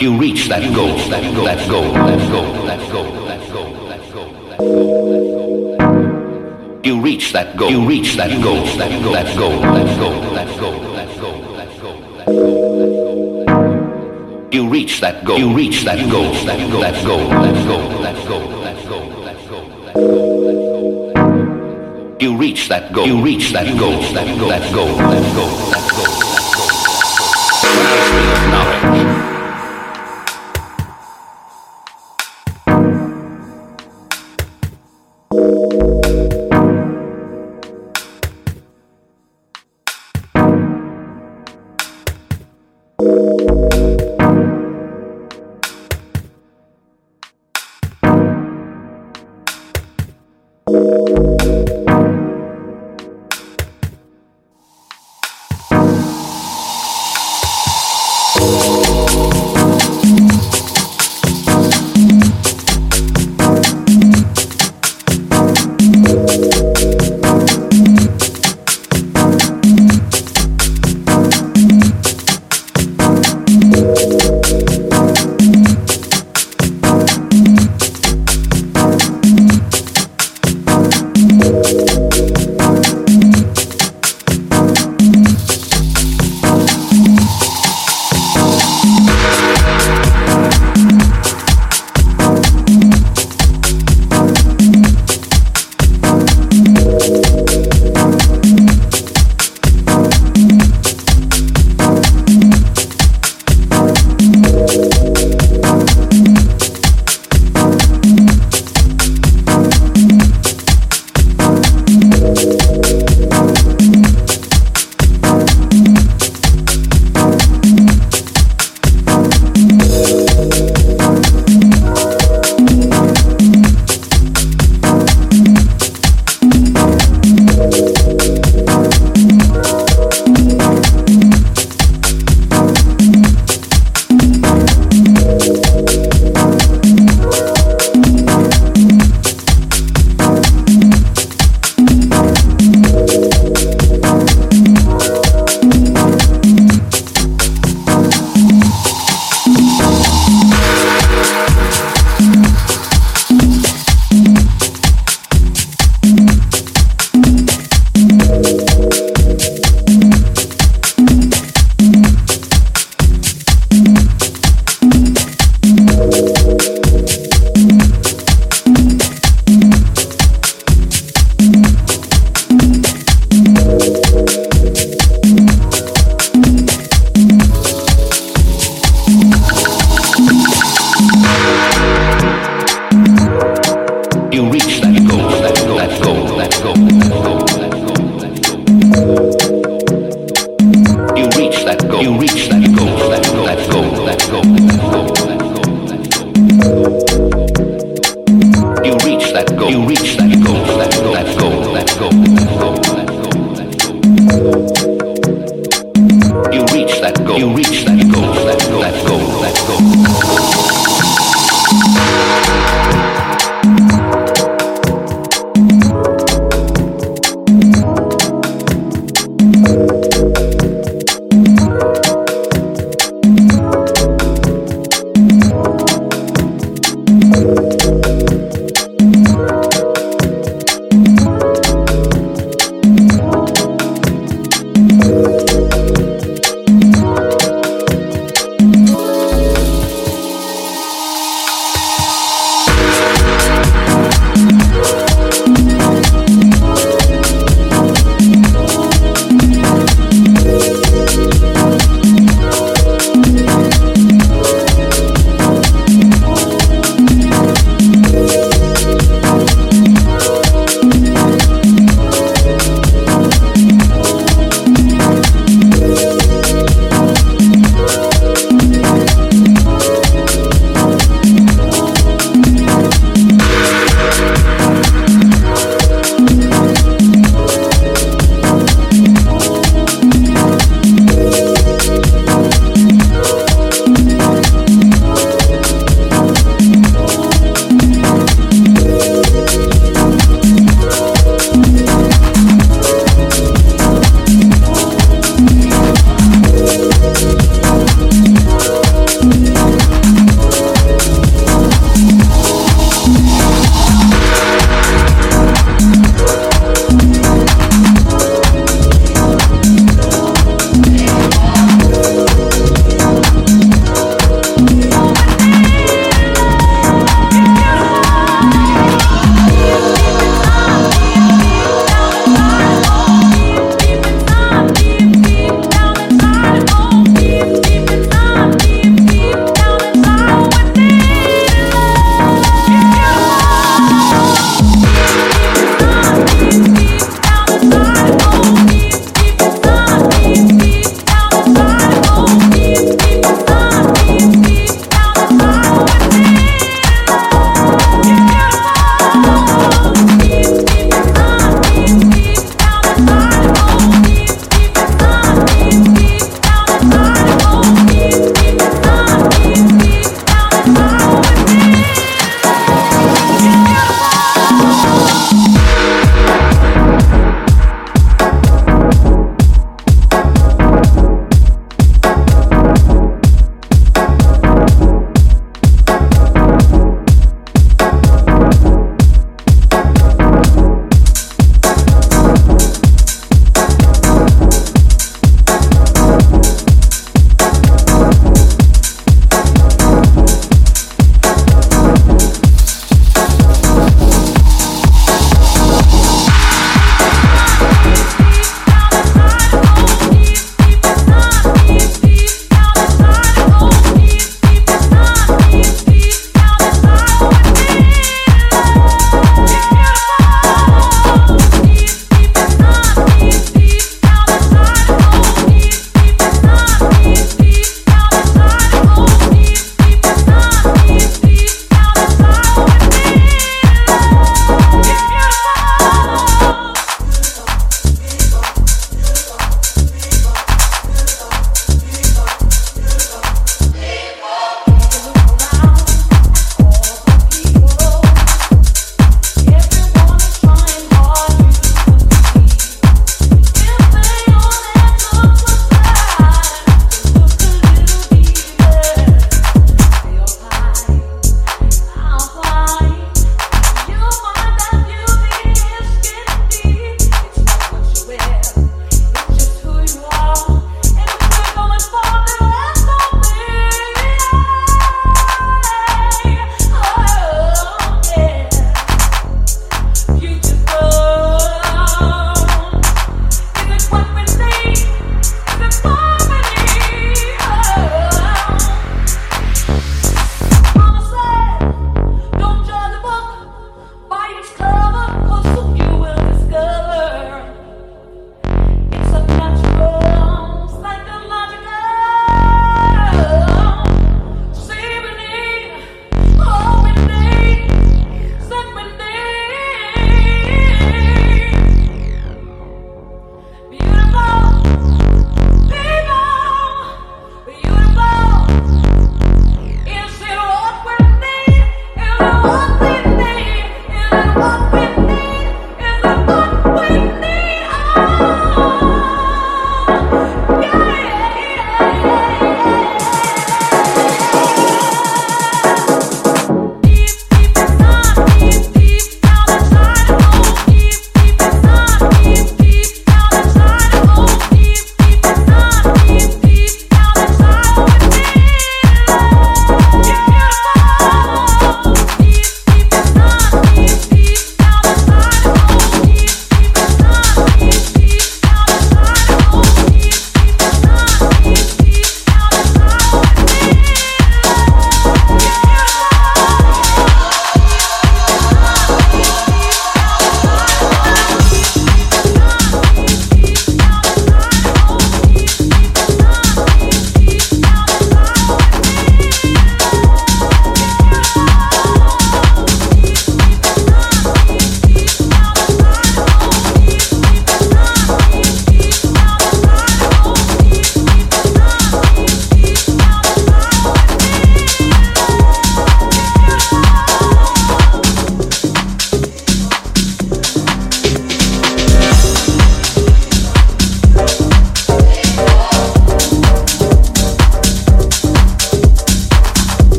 [0.00, 4.00] You reach that goal, that goal, that goal, that goal, that goal, that goal, that
[4.10, 6.80] goal, that goal.
[6.82, 10.58] You reach that goal, you reach that goal, that goal, that goal, that goal, that
[10.58, 12.26] goal, that goal, that goal, that
[13.46, 14.48] goal.
[14.50, 18.16] You reach that goal, you reach that goal, that goal, that goal, that goal, that
[18.26, 19.94] goal, that goal, that goal, that
[20.64, 22.16] goal.
[22.22, 25.90] You reach that goal, you reach that goal, that goal, that goal, that goal, that
[25.90, 26.29] goal,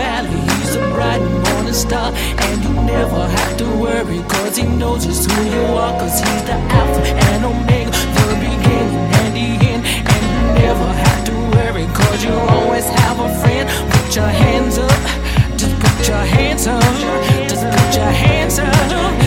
[0.00, 2.08] valley, he's a bright morning star.
[2.44, 6.42] And you never have to worry, cause he knows just who you are, cause he's
[6.48, 7.90] the Alpha and Omega,
[8.28, 9.82] the beginning and the end.
[10.12, 13.64] And you never have to worry, cause you always have a friend.
[13.92, 15.02] Put your hands up,
[15.60, 16.94] just put your hands up,
[17.50, 19.19] just put your hands up.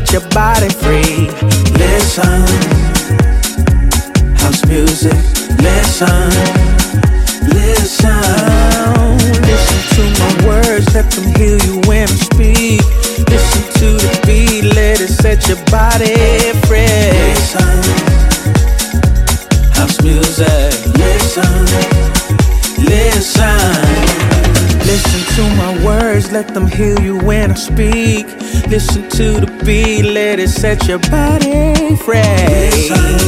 [0.00, 1.30] set your body free.
[1.78, 2.42] Listen,
[4.34, 5.14] house music.
[5.62, 6.30] Listen,
[7.54, 8.22] listen.
[9.50, 12.82] Listen to my words, let them heal you when I speak.
[13.30, 16.16] Listen to the beat, let it set your body
[16.66, 16.90] free.
[17.30, 17.78] Listen,
[19.78, 20.72] house music.
[20.98, 21.54] Listen,
[22.82, 24.24] listen.
[24.90, 28.43] Listen to my words, let them heal you when I speak.
[28.68, 33.23] Listen to the beat, let it set your body free.